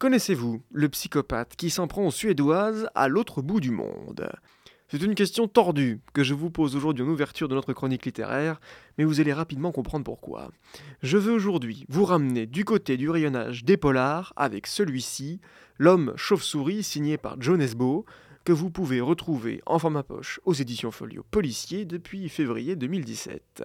[0.00, 4.30] Connaissez-vous le psychopathe qui s'en prend aux Suédoises à l'autre bout du monde?
[4.88, 8.62] C'est une question tordue que je vous pose aujourd'hui en ouverture de notre chronique littéraire,
[8.96, 10.52] mais vous allez rapidement comprendre pourquoi.
[11.02, 15.38] Je veux aujourd'hui vous ramener du côté du rayonnage des polars avec celui-ci,
[15.76, 18.06] L'homme chauve-souris signé par John Esbo,
[18.46, 23.64] que vous pouvez retrouver en format poche aux éditions Folio Policier depuis février 2017.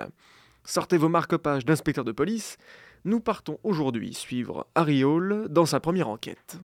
[0.65, 2.57] Sortez vos marque-pages d'inspecteur de police,
[3.05, 6.57] nous partons aujourd'hui suivre Harry Hall dans sa première enquête.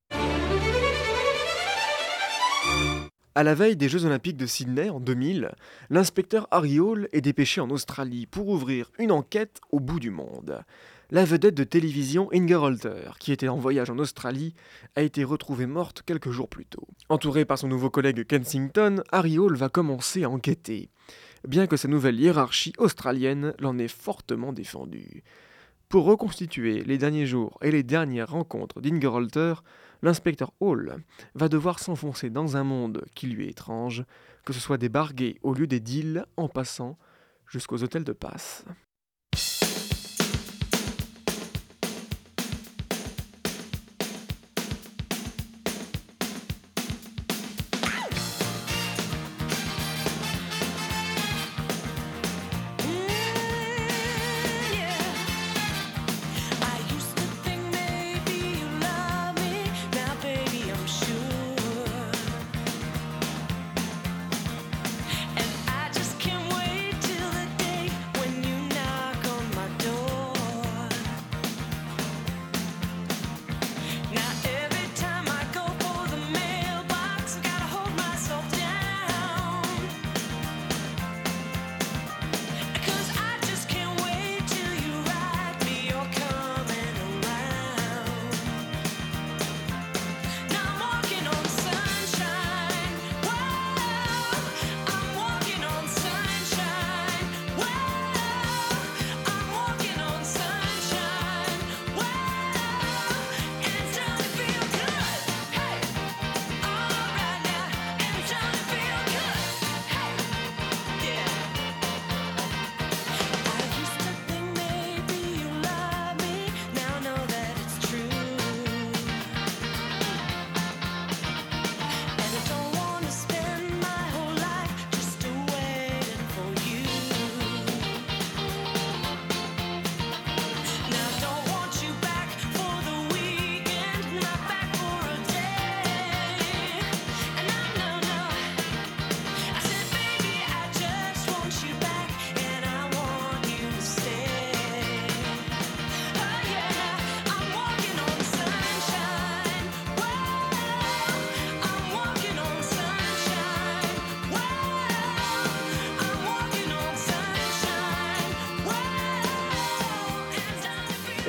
[3.36, 5.52] À la veille des Jeux Olympiques de Sydney en 2000,
[5.92, 10.64] l'inspecteur Harry Hall est dépêché en Australie pour ouvrir une enquête au bout du monde.
[11.12, 14.56] La vedette de télévision Inger Holter, qui était en voyage en Australie,
[14.96, 16.88] a été retrouvée morte quelques jours plus tôt.
[17.10, 20.90] Entouré par son nouveau collègue Kensington, Harry Hall va commencer à enquêter,
[21.48, 25.24] bien que sa nouvelle hiérarchie australienne l'en ait fortement défendu.
[25.92, 29.56] Pour reconstituer les derniers jours et les dernières rencontres d'Inger Holter,
[30.02, 31.04] l'inspecteur Hall
[31.36, 34.06] va devoir s'enfoncer dans un monde qui lui est étrange,
[34.46, 36.98] que ce soit des barguets au lieu des deals en passant
[37.46, 38.64] jusqu'aux hôtels de passe.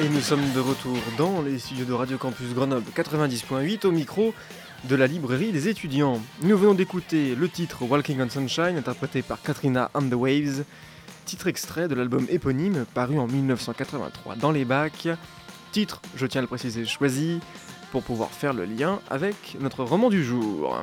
[0.03, 4.35] Et nous sommes de retour dans les studios de Radio Campus Grenoble 90.8 au micro
[4.89, 6.21] de la librairie des étudiants.
[6.43, 10.65] Nous venons d'écouter le titre Walking on Sunshine interprété par Katrina and the Waves,
[11.25, 15.07] titre extrait de l'album éponyme paru en 1983 dans les bacs.
[15.71, 17.39] Titre, je tiens à le préciser, choisi
[17.93, 20.83] pour pouvoir faire le lien avec notre roman du jour.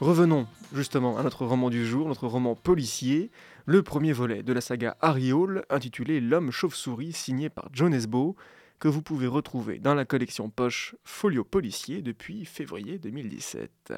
[0.00, 3.30] Revenons justement à notre roman du jour, notre roman policier,
[3.70, 5.30] le premier volet de la saga Harry
[5.68, 8.34] intitulé L'homme chauve-souris signé par John Esbo,
[8.80, 13.92] que vous pouvez retrouver dans la collection poche Folio Policier depuis février 2017.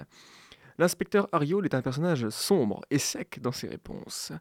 [0.77, 4.33] L'inspecteur Harry est un personnage sombre et sec dans ses réponses.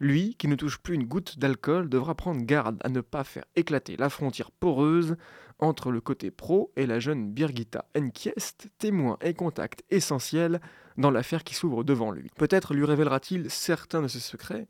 [0.00, 3.44] Lui, qui ne touche plus une goutte d'alcool, devra prendre garde à ne pas faire
[3.54, 5.14] éclater la frontière poreuse
[5.62, 10.60] entre le côté pro et la jeune Birgitta Enquiest, témoin et contact essentiel
[10.98, 12.30] dans l'affaire qui s'ouvre devant lui.
[12.36, 14.66] Peut-être lui révélera-t-il certains de ses secrets,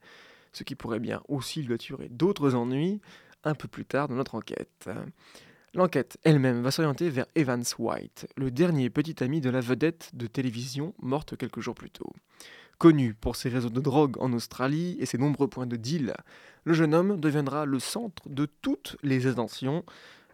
[0.53, 3.01] ce qui pourrait bien aussi lui attirer d'autres ennuis
[3.43, 4.91] un peu plus tard dans notre enquête.
[5.73, 10.27] L'enquête elle-même va s'orienter vers Evans White, le dernier petit ami de la vedette de
[10.27, 12.13] télévision morte quelques jours plus tôt.
[12.77, 16.15] Connu pour ses réseaux de drogue en Australie et ses nombreux points de deal,
[16.65, 19.85] le jeune homme deviendra le centre de toutes les attentions,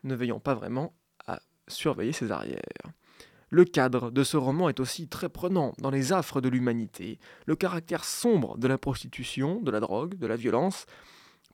[0.05, 0.95] ne veillant pas vraiment
[1.27, 2.63] à surveiller ses arrières.
[3.51, 7.57] Le cadre de ce roman est aussi très prenant dans les affres de l'humanité, le
[7.57, 10.85] caractère sombre de la prostitution, de la drogue, de la violence.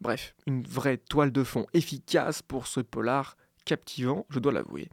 [0.00, 4.88] Bref, une vraie toile de fond efficace pour ce polar captivant, je dois l'avouer.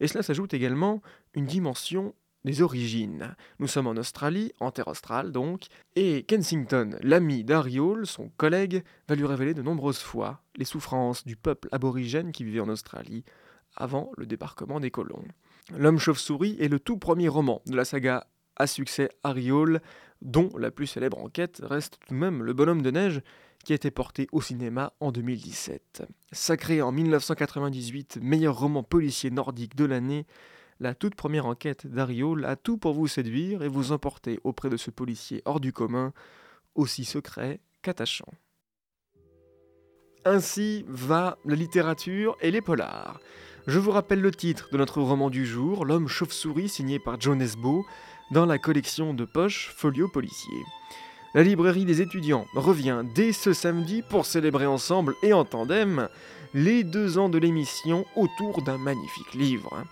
[0.00, 1.02] Et cela s'ajoute également
[1.34, 2.14] une dimension
[2.44, 3.34] des origines.
[3.58, 7.44] Nous sommes en Australie, en terre australe donc, et Kensington, l'ami
[7.78, 12.44] Hall, son collègue, va lui révéler de nombreuses fois les souffrances du peuple aborigène qui
[12.44, 13.24] vivait en Australie
[13.76, 15.24] avant le débarquement des colons.
[15.76, 18.26] L'homme chauve-souris est le tout premier roman de la saga
[18.56, 19.80] à succès Hall,
[20.22, 23.22] dont la plus célèbre enquête reste tout de même Le Bonhomme de Neige,
[23.64, 26.02] qui a été porté au cinéma en 2017.
[26.32, 30.26] Sacré en 1998 meilleur roman policier nordique de l'année,
[30.80, 34.76] la toute première enquête Hall a tout pour vous séduire et vous emporter auprès de
[34.76, 36.12] ce policier hors du commun,
[36.74, 38.32] aussi secret qu'attachant.
[40.24, 43.20] Ainsi va la littérature et les polars.
[43.66, 47.40] Je vous rappelle le titre de notre roman du jour, L'homme chauve-souris, signé par John
[47.40, 47.84] Esbo,
[48.30, 50.62] dans la collection de poche Folio Policier.
[51.34, 56.08] La librairie des étudiants revient dès ce samedi pour célébrer ensemble et en tandem
[56.54, 59.82] les deux ans de l'émission autour d'un magnifique livre.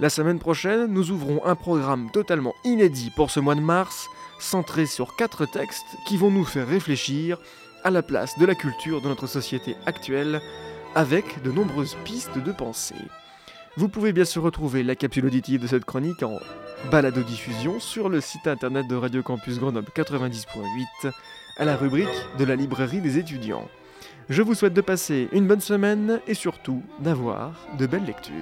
[0.00, 4.06] La semaine prochaine, nous ouvrons un programme totalement inédit pour ce mois de mars,
[4.38, 7.36] centré sur quatre textes qui vont nous faire réfléchir
[7.82, 10.40] à la place de la culture dans notre société actuelle,
[10.94, 12.94] avec de nombreuses pistes de pensée.
[13.76, 16.38] Vous pouvez bien sûr retrouver la capsule auditive de cette chronique en
[16.92, 21.12] balado-diffusion sur le site internet de Radio Campus Grenoble 90.8
[21.56, 22.06] à la rubrique
[22.38, 23.68] de la librairie des étudiants.
[24.28, 28.34] Je vous souhaite de passer une bonne semaine et surtout d'avoir de belles lectures.